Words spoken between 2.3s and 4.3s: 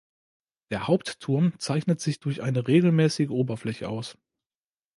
eine regelmäßige Oberfläche aus.